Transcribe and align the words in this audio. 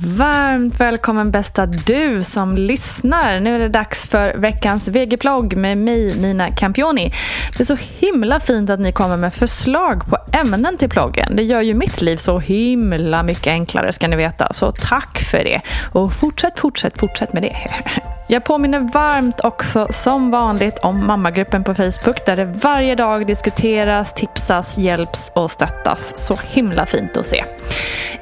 Varmt 0.00 0.80
välkommen 0.80 1.30
bästa 1.30 1.66
du 1.66 2.22
som 2.22 2.56
lyssnar. 2.56 3.40
Nu 3.40 3.54
är 3.54 3.58
det 3.58 3.68
dags 3.68 4.08
för 4.08 4.34
veckans 4.34 4.88
VG-plogg 4.88 5.56
med 5.56 5.78
mig 5.78 6.18
Nina 6.18 6.50
Campioni. 6.50 7.12
Det 7.56 7.62
är 7.62 7.64
så 7.64 7.76
himla 7.98 8.40
fint 8.40 8.70
att 8.70 8.80
ni 8.80 8.92
kommer 8.92 9.16
med 9.16 9.34
förslag 9.34 10.06
på 10.06 10.18
ämnen 10.32 10.76
till 10.76 10.88
ploggen. 10.88 11.36
Det 11.36 11.42
gör 11.42 11.62
ju 11.62 11.74
mitt 11.74 12.00
liv 12.00 12.16
så 12.16 12.38
himla 12.38 13.22
mycket 13.22 13.46
enklare 13.46 13.92
ska 13.92 14.08
ni 14.08 14.16
veta. 14.16 14.52
Så 14.52 14.70
tack 14.70 15.18
för 15.18 15.44
det. 15.44 15.60
Och 15.92 16.12
fortsätt, 16.12 16.58
fortsätt, 16.58 16.98
fortsätt 16.98 17.32
med 17.32 17.42
det. 17.42 17.56
Jag 18.30 18.44
påminner 18.44 18.80
varmt 18.80 19.40
också 19.44 19.86
som 19.90 20.30
vanligt 20.30 20.78
om 20.78 21.06
mammagruppen 21.06 21.64
på 21.64 21.74
Facebook 21.74 22.26
där 22.26 22.36
det 22.36 22.44
varje 22.44 22.94
dag 22.94 23.26
diskuteras, 23.26 24.12
tipsas, 24.12 24.78
hjälps 24.78 25.32
och 25.34 25.50
stöttas. 25.50 26.16
Så 26.16 26.38
himla 26.50 26.86
fint 26.86 27.16
att 27.16 27.26
se. 27.26 27.44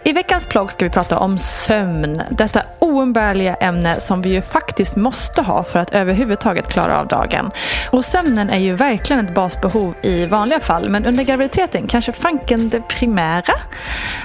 I 0.05 0.13
veckans 0.13 0.47
plogg 0.47 0.73
ska 0.73 0.85
vi 0.85 0.91
prata 0.91 1.19
om 1.19 1.39
sömn. 1.39 2.23
Detta 2.31 2.63
oumbärliga 2.79 3.55
ämne 3.55 4.01
som 4.01 4.23
vi 4.23 4.29
ju 4.29 4.43
faktiskt 4.43 4.97
måste 4.97 5.43
ha 5.43 5.65
för 5.65 5.79
att 5.79 5.93
överhuvudtaget 5.93 6.69
klara 6.69 7.01
av 7.01 7.07
dagen. 7.07 7.51
Och 7.91 8.05
sömnen 8.05 8.51
är 8.51 8.59
ju 8.59 8.75
verkligen 8.75 9.25
ett 9.25 9.35
basbehov 9.35 9.95
i 10.03 10.27
vanliga 10.27 10.61
fall 10.61 10.89
men 10.89 11.07
under 11.07 11.25
graviditeten 11.25 11.87
kanske 11.87 12.13
fanken 12.13 12.69
det 12.69 12.81
primära. 12.81 13.55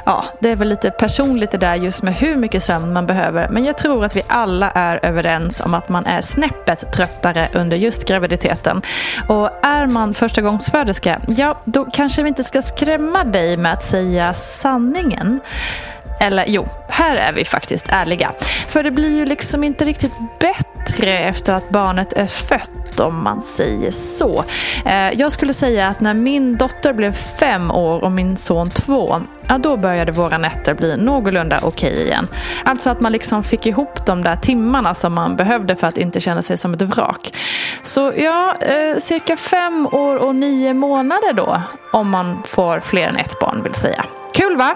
Ja, 0.05 0.25
det 0.39 0.49
är 0.49 0.55
väl 0.55 0.69
lite 0.69 0.91
personligt 0.91 1.51
det 1.51 1.57
där 1.57 1.75
just 1.75 2.03
med 2.03 2.13
hur 2.15 2.35
mycket 2.35 2.63
sömn 2.63 2.93
man 2.93 3.07
behöver 3.07 3.49
men 3.49 3.65
jag 3.65 3.77
tror 3.77 4.05
att 4.05 4.15
vi 4.15 4.21
alla 4.27 4.71
är 4.71 5.05
överens 5.05 5.61
om 5.61 5.70
att 5.73 5.89
man 5.89 6.05
är 6.05 6.21
snäppet 6.21 6.93
tröttare 6.93 7.49
under 7.53 7.77
just 7.77 8.07
graviditeten. 8.07 8.81
Och 9.27 9.49
är 9.65 9.85
man 9.85 10.13
förstagångsföderska, 10.13 11.21
ja 11.27 11.57
då 11.65 11.85
kanske 11.93 12.23
vi 12.23 12.29
inte 12.29 12.43
ska 12.43 12.61
skrämma 12.61 13.23
dig 13.23 13.57
med 13.57 13.73
att 13.73 13.83
säga 13.83 14.33
sanningen. 14.33 15.39
Eller 16.21 16.45
jo, 16.47 16.67
här 16.89 17.17
är 17.17 17.33
vi 17.33 17.45
faktiskt 17.45 17.89
ärliga. 17.89 18.31
För 18.67 18.83
det 18.83 18.91
blir 18.91 19.17
ju 19.17 19.25
liksom 19.25 19.63
inte 19.63 19.85
riktigt 19.85 20.13
bättre 20.39 21.19
efter 21.19 21.53
att 21.53 21.69
barnet 21.69 22.13
är 22.13 22.25
fött 22.25 22.99
om 22.99 23.23
man 23.23 23.41
säger 23.41 23.91
så. 23.91 24.43
Eh, 24.85 25.11
jag 25.13 25.31
skulle 25.31 25.53
säga 25.53 25.87
att 25.87 25.99
när 25.99 26.13
min 26.13 26.57
dotter 26.57 26.93
blev 26.93 27.11
fem 27.13 27.71
år 27.71 28.03
och 28.03 28.11
min 28.11 28.37
son 28.37 28.69
två, 28.69 29.21
ja 29.47 29.57
då 29.57 29.77
började 29.77 30.11
våra 30.11 30.37
nätter 30.37 30.73
bli 30.73 30.97
någorlunda 30.97 31.59
okej 31.63 31.91
okay 31.91 32.05
igen. 32.05 32.27
Alltså 32.65 32.89
att 32.89 33.01
man 33.01 33.11
liksom 33.11 33.43
fick 33.43 33.65
ihop 33.65 34.05
de 34.05 34.23
där 34.23 34.35
timmarna 34.35 34.93
som 34.93 35.13
man 35.13 35.35
behövde 35.35 35.75
för 35.75 35.87
att 35.87 35.97
inte 35.97 36.19
känna 36.19 36.41
sig 36.41 36.57
som 36.57 36.73
ett 36.73 36.81
vrak. 36.81 37.33
Så 37.81 38.13
ja, 38.17 38.55
eh, 38.61 38.97
cirka 38.97 39.37
fem 39.37 39.87
år 39.91 40.15
och 40.27 40.35
nio 40.35 40.73
månader 40.73 41.33
då, 41.33 41.61
om 41.91 42.09
man 42.09 42.43
får 42.47 42.79
fler 42.79 43.07
än 43.07 43.17
ett 43.17 43.39
barn 43.39 43.63
vill 43.63 43.73
säga. 43.73 44.05
Kul 44.33 44.57
va? 44.57 44.75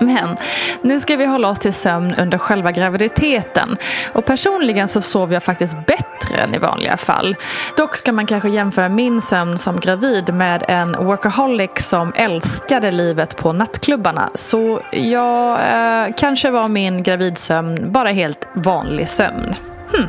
Men 0.00 0.36
nu 0.82 1.00
ska 1.00 1.16
vi 1.16 1.26
hålla 1.26 1.48
oss 1.48 1.58
till 1.58 1.72
sömn 1.72 2.14
under 2.18 2.38
själva 2.38 2.72
graviditeten. 2.72 3.76
Och 4.12 4.24
personligen 4.24 4.88
så 4.88 5.02
sover 5.02 5.34
jag 5.34 5.42
faktiskt 5.42 5.86
bättre 5.86 6.38
än 6.38 6.54
i 6.54 6.58
vanliga 6.58 6.96
fall. 6.96 7.36
Dock 7.76 7.96
ska 7.96 8.12
man 8.12 8.26
kanske 8.26 8.48
jämföra 8.48 8.88
min 8.88 9.20
sömn 9.20 9.58
som 9.58 9.80
gravid 9.80 10.34
med 10.34 10.64
en 10.68 10.92
workaholic 10.92 11.70
som 11.76 12.12
älskade 12.14 12.90
livet 12.92 13.36
på 13.36 13.52
nattklubbarna. 13.52 14.30
Så 14.34 14.80
ja, 14.92 15.60
eh, 15.62 16.14
kanske 16.16 16.50
var 16.50 16.68
min 16.68 17.02
gravidsömn 17.02 17.92
bara 17.92 18.08
helt 18.08 18.48
vanlig 18.54 19.08
sömn. 19.08 19.54
Hm. 19.92 20.08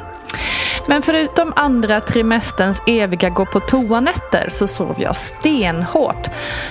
Men 0.88 1.02
förutom 1.02 1.54
andra 1.56 2.02
trimesterns 2.02 2.82
eviga 2.88 3.30
gå 3.30 3.46
på 3.46 3.60
toanätter 3.60 4.50
så 4.50 4.68
sov 4.68 4.96
jag 4.98 5.18
stenhårt. 5.18 6.30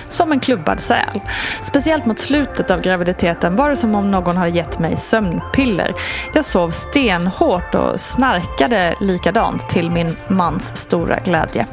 Som 0.09 0.33
en 0.33 0.41
klubbad 0.41 0.81
säl. 0.81 1.21
Speciellt 1.63 2.07
mot 2.07 2.19
slutet 2.19 2.71
av 2.71 2.81
graviditeten 2.81 3.57
var 3.57 3.71
det 3.71 3.77
som 3.77 3.95
om 3.95 4.11
någon 4.11 4.37
hade 4.37 4.51
gett 4.51 4.79
mig 4.79 4.97
sömnpiller. 4.97 5.95
Jag 6.35 6.45
sov 6.45 6.71
stenhårt 6.71 7.75
och 7.75 8.01
snarkade 8.01 8.95
likadant 9.01 9.69
till 9.69 9.91
min 9.91 10.17
mans 10.29 10.77
stora 10.77 11.19
glädje. 11.19 11.67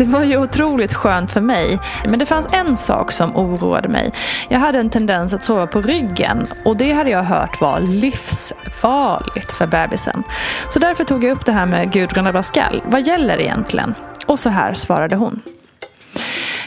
Det 0.00 0.04
var 0.04 0.22
ju 0.22 0.36
otroligt 0.36 0.94
skönt 0.94 1.30
för 1.30 1.40
mig. 1.40 1.78
Men 2.08 2.18
det 2.18 2.26
fanns 2.26 2.48
en 2.52 2.76
sak 2.76 3.12
som 3.12 3.36
oroade 3.36 3.88
mig. 3.88 4.12
Jag 4.48 4.58
hade 4.58 4.78
en 4.78 4.90
tendens 4.90 5.34
att 5.34 5.44
sova 5.44 5.66
på 5.66 5.82
ryggen 5.82 6.46
och 6.64 6.76
det 6.76 6.92
hade 6.92 7.10
jag 7.10 7.22
hört 7.22 7.60
var 7.60 7.80
livsfarligt 7.80 9.52
för 9.52 9.66
bebisen. 9.66 10.22
Så 10.68 10.78
därför 10.78 11.04
tog 11.04 11.24
jag 11.24 11.32
upp 11.32 11.46
det 11.46 11.52
här 11.52 11.66
med 11.70 11.92
Gudrun 11.92 12.26
Abascal. 12.26 12.82
Vad 12.86 13.06
gäller 13.06 13.40
egentligen? 13.40 13.94
Och 14.26 14.38
så 14.38 14.50
här 14.50 14.74
svarade 14.74 15.16
hon. 15.16 15.40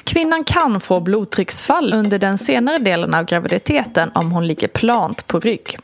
Kvinnan 0.03 0.43
kan 0.43 0.81
få 0.81 0.99
blodtrycksfall 0.99 1.93
under 1.93 2.19
den 2.19 2.37
senare 2.37 2.77
delen 2.77 3.13
av 3.13 3.25
graviditeten 3.25 4.11
om 4.13 4.31
hon 4.31 4.47
ligger 4.47 4.67
plant 4.67 5.27
på 5.27 5.39
rygg. 5.39 5.77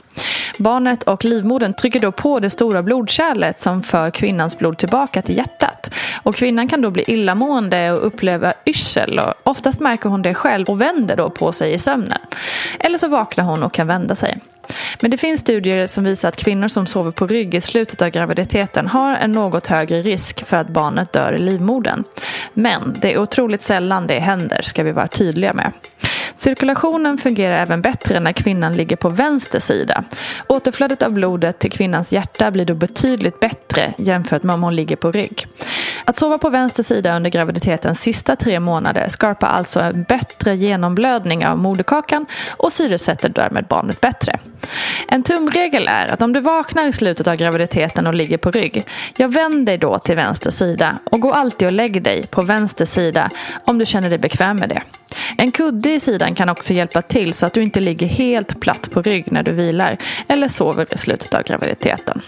Barnet 0.57 1.03
och 1.03 1.25
livmodern 1.25 1.73
trycker 1.73 1.99
då 1.99 2.11
på 2.11 2.39
det 2.39 2.49
stora 2.49 2.83
blodkärlet 2.83 3.61
som 3.61 3.83
för 3.83 4.11
kvinnans 4.11 4.57
blod 4.57 4.77
tillbaka 4.77 5.21
till 5.21 5.37
hjärtat. 5.37 5.95
Och 6.23 6.35
kvinnan 6.35 6.67
kan 6.67 6.81
då 6.81 6.89
bli 6.89 7.03
illamående 7.07 7.91
och 7.91 8.07
uppleva 8.07 8.53
yrsel. 8.65 9.19
Och 9.19 9.33
oftast 9.43 9.79
märker 9.79 10.09
hon 10.09 10.21
det 10.21 10.33
själv 10.33 10.69
och 10.69 10.81
vänder 10.81 11.15
då 11.15 11.29
på 11.29 11.51
sig 11.51 11.73
i 11.73 11.79
sömnen. 11.79 12.21
Eller 12.79 12.97
så 12.97 13.07
vaknar 13.07 13.45
hon 13.45 13.63
och 13.63 13.73
kan 13.73 13.87
vända 13.87 14.15
sig. 14.15 14.39
Men 15.01 15.11
det 15.11 15.17
finns 15.17 15.41
studier 15.41 15.87
som 15.87 16.03
visar 16.03 16.29
att 16.29 16.35
kvinnor 16.35 16.67
som 16.67 16.87
sover 16.87 17.11
på 17.11 17.27
rygg 17.27 17.55
i 17.55 17.61
slutet 17.61 18.01
av 18.01 18.09
graviditeten 18.09 18.87
har 18.87 19.15
en 19.15 19.31
något 19.31 19.67
högre 19.67 20.01
risk 20.01 20.45
för 20.45 20.57
att 20.57 20.67
barnet 20.67 21.11
dör 21.11 21.33
i 21.33 21.39
livmodern. 21.39 22.03
Men 22.53 22.97
det 23.01 23.13
är 23.13 23.17
otroligt 23.17 23.61
sällan 23.61 24.07
det 24.07 24.19
händer, 24.19 24.61
ska 24.61 24.83
vi 24.83 24.91
vara 24.91 25.07
tydliga 25.07 25.53
med. 25.53 25.71
Cirkulationen 26.37 27.17
fungerar 27.17 27.57
även 27.57 27.81
bättre 27.81 28.19
när 28.19 28.33
kvinnan 28.33 28.73
ligger 28.73 28.95
på 28.95 29.09
vänster 29.09 29.59
sida. 29.59 30.03
Återflödet 30.47 31.03
av 31.03 31.13
blodet 31.13 31.59
till 31.59 31.71
kvinnans 31.71 32.13
hjärta 32.13 32.51
blir 32.51 32.65
då 32.65 32.73
betydligt 32.73 33.39
bättre 33.39 33.93
jämfört 33.97 34.43
med 34.43 34.53
om 34.53 34.63
hon 34.63 34.75
ligger 34.75 34.95
på 34.95 35.11
rygg. 35.11 35.47
Att 36.05 36.19
sova 36.19 36.37
på 36.37 36.49
vänster 36.49 36.83
sida 36.83 37.15
under 37.15 37.29
graviditetens 37.29 38.01
sista 38.01 38.35
tre 38.35 38.59
månader 38.59 39.07
skapar 39.09 39.47
alltså 39.47 39.79
en 39.79 40.03
bättre 40.03 40.55
genomblödning 40.55 41.47
av 41.47 41.57
moderkakan 41.57 42.25
och 42.49 42.73
syresätter 42.73 43.29
därmed 43.29 43.65
barnet 43.65 44.01
bättre. 44.01 44.39
En 45.07 45.23
tumregel 45.23 45.87
är 45.87 46.07
att 46.07 46.21
om 46.21 46.33
du 46.33 46.39
vaknar 46.39 46.87
i 46.87 46.93
slutet 46.93 47.27
av 47.27 47.35
graviditeten 47.35 48.07
och 48.07 48.13
ligger 48.13 48.37
på 48.37 48.51
rygg, 48.51 48.85
jag 49.17 49.33
vänd 49.33 49.65
dig 49.65 49.77
då 49.77 49.99
till 49.99 50.15
vänster 50.15 50.51
sida 50.51 50.99
och 51.03 51.19
gå 51.19 51.33
alltid 51.33 51.67
och 51.67 51.71
lägg 51.71 52.03
dig 52.03 52.27
på 52.27 52.41
vänster 52.41 52.85
sida 52.85 53.29
om 53.65 53.77
du 53.77 53.85
känner 53.85 54.09
dig 54.09 54.19
bekväm 54.19 54.57
med 54.57 54.69
det. 54.69 54.81
En 55.37 55.51
kudde 55.51 55.91
i 55.91 55.99
sidan 55.99 56.35
kan 56.35 56.49
också 56.49 56.73
hjälpa 56.73 57.01
till 57.01 57.33
så 57.33 57.45
att 57.45 57.53
du 57.53 57.63
inte 57.63 57.79
ligger 57.79 58.07
helt 58.07 58.59
platt 58.59 58.91
på 58.91 59.01
rygg 59.01 59.31
när 59.31 59.43
du 59.43 59.51
vilar 59.51 59.97
eller 60.27 60.47
sover 60.47 60.87
i 60.93 60.97
slutet 60.97 61.33
av 61.33 61.43
graviditeten. 61.43 62.21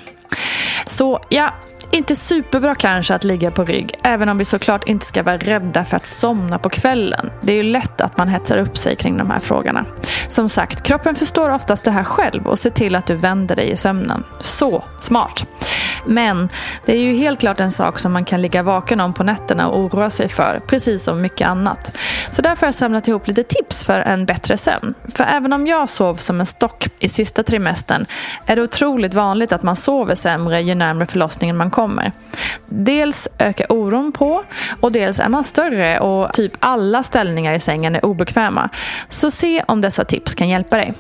Så 0.88 1.20
ja, 1.30 1.54
inte 1.92 2.16
superbra 2.16 2.76
kanske 2.76 3.16
att 3.16 3.24
ligga 3.24 3.52
på 3.52 3.66
rygg, 3.66 3.94
även 4.04 4.30
om 4.30 4.38
vi 4.38 4.46
såklart 4.46 4.88
inte 4.88 5.06
ska 5.06 5.24
vara 5.24 5.38
rädda 5.38 5.86
för 5.86 5.98
att 5.98 6.08
somna 6.08 6.60
på 6.60 6.70
kvällen. 6.70 7.30
Det 7.42 7.54
är 7.54 7.58
ju 7.58 7.64
lätt 7.64 8.02
att 8.02 8.18
man 8.18 8.28
hetsar 8.28 8.58
upp 8.58 8.78
sig 8.78 8.96
kring 8.96 9.18
de 9.18 9.30
här 9.30 9.40
frågorna. 9.40 9.86
Som 10.28 10.50
sagt, 10.50 10.84
kroppen 10.84 11.16
förstår 11.16 11.50
oftast 11.50 11.84
det 11.84 11.92
här 11.92 12.04
själv 12.04 12.48
och 12.48 12.60
ser 12.60 12.70
till 12.70 12.96
att 12.96 13.08
du 13.08 13.16
vänder 13.16 13.56
dig 13.56 13.72
i 13.72 13.78
sömnen. 13.78 14.24
Så 14.40 14.84
smart! 15.00 15.46
Men 16.06 16.50
det 16.86 16.92
är 16.94 16.98
ju 16.98 17.14
helt 17.14 17.40
klart 17.40 17.60
en 17.60 17.72
sak 17.72 18.00
som 18.00 18.14
man 18.14 18.26
kan 18.26 18.42
ligga 18.42 18.64
vaken 18.64 19.02
om 19.02 19.14
på 19.14 19.24
nätterna 19.24 19.68
och 19.68 19.80
oroa 19.80 20.10
sig 20.10 20.30
för, 20.30 20.62
precis 20.68 21.04
som 21.04 21.22
mycket 21.22 21.48
annat. 21.48 21.98
Så 22.32 22.42
därför 22.42 22.62
har 22.62 22.68
jag 22.68 22.76
samlat 22.76 23.08
ihop 23.08 23.28
lite 23.28 23.44
tips 23.44 23.84
för 23.84 24.00
en 24.00 24.26
bättre 24.26 24.58
sömn. 24.58 24.94
För 25.16 25.24
även 25.24 25.54
om 25.54 25.68
jag 25.68 25.90
sov 25.90 26.16
som 26.16 26.40
en 26.40 26.46
stock 26.46 26.88
i 27.00 27.10
sista 27.10 27.44
trimestern 27.44 28.06
är 28.46 28.56
det 28.56 28.62
otroligt 28.62 29.14
vanligt 29.14 29.52
att 29.52 29.64
man 29.64 29.76
sover 29.76 30.16
sämre 30.16 30.62
ju 30.62 30.76
närmare 30.76 31.08
förlossningen 31.08 31.58
man 31.58 31.72
kommer. 31.72 32.12
Dels 32.66 33.28
ökar 33.38 33.72
oron 33.72 34.12
på 34.12 34.44
och 34.80 34.92
dels 34.92 35.20
är 35.20 35.30
man 35.30 35.44
större 35.44 36.00
och 36.00 36.34
typ 36.34 36.52
alla 36.60 37.04
ställningar 37.04 37.54
i 37.54 37.60
sängen 37.60 37.96
är 37.96 38.06
obekväma. 38.06 38.70
Så 39.10 39.32
se 39.32 39.64
om 39.68 39.82
dessa 39.82 40.06
tips 40.06 40.36
kan 40.36 40.50
hjälpa 40.50 40.78
dig. 40.78 40.94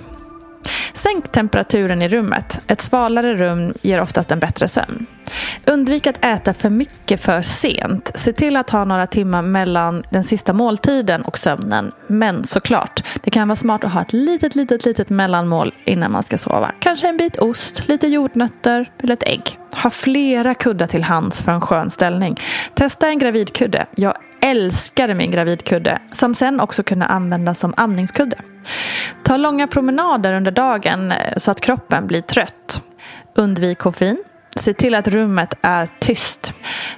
Sänk 0.93 1.31
temperaturen 1.31 2.01
i 2.01 2.07
rummet. 2.07 2.61
Ett 2.67 2.81
svalare 2.81 3.35
rum 3.35 3.73
ger 3.81 4.01
oftast 4.01 4.31
en 4.31 4.39
bättre 4.39 4.67
sömn. 4.67 5.05
Undvik 5.65 6.07
att 6.07 6.25
äta 6.25 6.53
för 6.53 6.69
mycket 6.69 7.21
för 7.21 7.41
sent. 7.41 8.11
Se 8.15 8.33
till 8.33 8.55
att 8.55 8.69
ha 8.69 8.85
några 8.85 9.07
timmar 9.07 9.41
mellan 9.41 10.03
den 10.09 10.23
sista 10.23 10.53
måltiden 10.53 11.21
och 11.21 11.37
sömnen. 11.37 11.91
Men 12.07 12.43
såklart, 12.43 13.03
det 13.23 13.31
kan 13.31 13.47
vara 13.47 13.55
smart 13.55 13.83
att 13.83 13.93
ha 13.93 14.01
ett 14.01 14.13
litet, 14.13 14.55
litet, 14.55 14.85
litet 14.85 15.09
mellanmål 15.09 15.73
innan 15.85 16.11
man 16.11 16.23
ska 16.23 16.37
sova. 16.37 16.71
Kanske 16.79 17.07
en 17.07 17.17
bit 17.17 17.39
ost, 17.39 17.87
lite 17.87 18.07
jordnötter 18.07 18.91
eller 19.03 19.13
ett 19.13 19.23
ägg. 19.23 19.59
Ha 19.83 19.89
flera 19.89 20.53
kuddar 20.53 20.87
till 20.87 21.03
hands 21.03 21.41
för 21.41 21.51
en 21.51 21.61
skön 21.61 21.89
ställning. 21.89 22.37
Testa 22.73 23.07
en 23.07 23.19
gravidkudde. 23.19 23.85
Jag 23.95 24.13
älskade 24.41 25.13
min 25.13 25.31
gravidkudde 25.31 26.01
som 26.11 26.35
sen 26.35 26.59
också 26.59 26.83
kunde 26.83 27.05
användas 27.05 27.59
som 27.59 27.73
amningskudde. 27.77 28.37
Ta 29.23 29.37
långa 29.37 29.67
promenader 29.67 30.33
under 30.33 30.51
dagen 30.51 31.11
eh, 31.11 31.37
så 31.37 31.51
att 31.51 31.61
kroppen 31.61 32.07
blir 32.07 32.21
trött. 32.21 32.81
Undvik 33.35 33.77
koffein. 33.77 34.23
Se 34.55 34.73
till 34.73 34.95
att 34.95 35.07
rummet 35.07 35.53
är 35.61 35.87
tyst. 35.99 36.53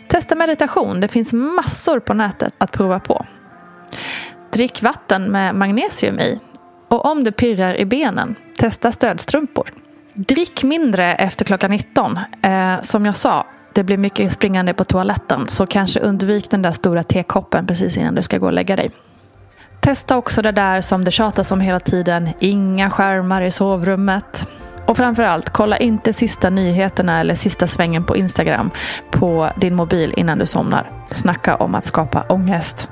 Testa 0.07 0.35
meditation. 0.35 0.99
Det 0.99 1.07
finns 1.07 1.33
massor 1.33 1.99
på 1.99 2.13
nätet 2.13 2.53
att 2.57 2.71
prova 2.71 2.99
på. 2.99 3.25
Drick 4.53 4.81
vatten 4.81 5.23
med 5.23 5.55
magnesium 5.55 6.19
i. 6.19 6.39
Och 6.87 7.05
om 7.05 7.23
det 7.23 7.31
pirrar 7.31 7.75
i 7.75 7.85
benen, 7.85 8.35
testa 8.57 8.91
stödstrumpor. 8.91 9.82
Drick 10.15 10.63
mindre 10.63 11.13
efter 11.13 11.45
klockan 11.45 11.71
19. 11.71 12.19
Eh, 12.41 12.81
som 12.81 13.05
jag 13.05 13.15
sa, 13.15 13.47
det 13.73 13.83
blir 13.83 13.97
mycket 13.97 14.31
springande 14.31 14.73
på 14.73 14.83
toaletten 14.83 15.47
så 15.47 15.67
kanske 15.67 15.99
undvik 15.99 16.51
den 16.51 16.61
där 16.61 16.71
stora 16.71 17.03
tekoppen 17.03 17.67
precis 17.67 17.97
innan 17.97 18.15
du 18.15 18.21
ska 18.21 18.37
gå 18.37 18.45
och 18.45 18.53
lägga 18.53 18.75
dig. 18.75 18.91
Testa 19.79 20.17
också 20.17 20.41
det 20.41 20.51
där 20.51 20.81
som 20.81 21.03
det 21.03 21.11
tjatas 21.11 21.51
om 21.51 21.61
hela 21.61 21.79
tiden. 21.79 22.29
Inga 22.39 22.89
skärmar 22.89 23.41
i 23.41 23.51
sovrummet. 23.51 24.47
Och 24.85 24.97
framförallt, 24.97 25.49
kolla 25.49 25.77
inte 25.77 26.13
sista 26.13 26.49
nyheterna 26.49 27.19
eller 27.19 27.35
sista 27.35 27.67
svängen 27.67 28.03
på 28.03 28.17
Instagram 28.17 28.71
på 29.11 29.51
din 29.57 29.75
mobil 29.75 30.13
innan 30.17 30.37
du 30.37 30.45
somnar. 30.45 30.91
Snacka 31.11 31.55
om 31.55 31.75
att 31.75 31.85
skapa 31.85 32.25
ångest. 32.29 32.89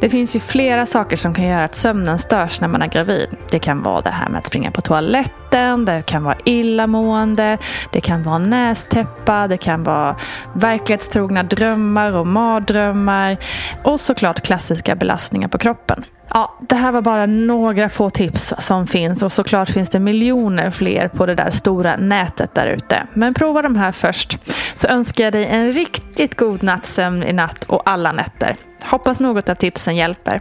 Det 0.00 0.10
finns 0.10 0.36
ju 0.36 0.40
flera 0.40 0.86
saker 0.86 1.16
som 1.16 1.34
kan 1.34 1.44
göra 1.44 1.64
att 1.64 1.74
sömnen 1.74 2.18
störs 2.18 2.60
när 2.60 2.68
man 2.68 2.82
är 2.82 2.86
gravid. 2.86 3.36
Det 3.50 3.58
kan 3.58 3.82
vara 3.82 4.00
det 4.00 4.10
här 4.10 4.28
med 4.28 4.38
att 4.38 4.46
springa 4.46 4.70
på 4.70 4.80
toaletten, 4.80 5.39
det 5.50 6.02
kan 6.06 6.24
vara 6.24 6.36
illamående, 6.44 7.58
det 7.92 8.00
kan 8.00 8.22
vara 8.22 8.38
nästäppa, 8.38 9.48
det 9.48 9.56
kan 9.56 9.84
vara 9.84 10.16
verklighetstrogna 10.54 11.42
drömmar 11.42 12.16
och 12.16 12.26
mardrömmar 12.26 13.36
och 13.84 14.00
såklart 14.00 14.40
klassiska 14.40 14.94
belastningar 14.94 15.48
på 15.48 15.58
kroppen. 15.58 16.04
Ja, 16.28 16.58
det 16.68 16.74
här 16.74 16.92
var 16.92 17.02
bara 17.02 17.26
några 17.26 17.88
få 17.88 18.10
tips 18.10 18.54
som 18.58 18.86
finns 18.86 19.22
och 19.22 19.32
såklart 19.32 19.70
finns 19.70 19.88
det 19.88 20.00
miljoner 20.00 20.70
fler 20.70 21.08
på 21.08 21.26
det 21.26 21.34
där 21.34 21.50
stora 21.50 21.96
nätet 21.96 22.54
där 22.54 22.66
ute. 22.66 23.06
Men 23.14 23.34
prova 23.34 23.62
de 23.62 23.76
här 23.76 23.92
först 23.92 24.38
så 24.76 24.88
önskar 24.88 25.24
jag 25.24 25.32
dig 25.32 25.46
en 25.46 25.72
riktigt 25.72 26.36
god 26.36 26.62
nattsömn 26.62 27.22
i 27.22 27.32
natt 27.32 27.64
och 27.64 27.82
alla 27.84 28.12
nätter. 28.12 28.56
Hoppas 28.82 29.20
något 29.20 29.48
av 29.48 29.54
tipsen 29.54 29.96
hjälper. 29.96 30.40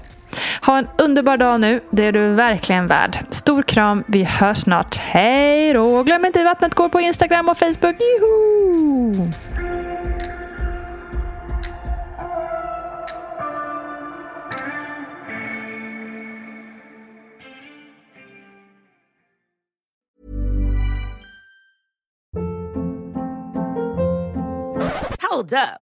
Ha 0.61 0.77
en 0.77 0.87
underbar 0.97 1.37
dag 1.37 1.59
nu, 1.59 1.81
det 1.91 2.03
är 2.05 2.11
du 2.11 2.33
verkligen 2.33 2.87
värd. 2.87 3.17
Stor 3.29 3.61
kram, 3.61 4.03
vi 4.07 4.23
hörs 4.23 4.57
snart. 4.57 4.97
Hej 4.97 5.73
då! 5.73 6.03
Glöm 6.03 6.25
inte 6.25 6.43
vattnet 6.43 6.73
går 6.75 6.89
på 6.89 7.01
Instagram 7.01 7.49
och 7.49 7.57
Facebook. 7.57 7.95
Juhu! 7.99 9.31
Hold 25.21 25.53
up. 25.53 25.88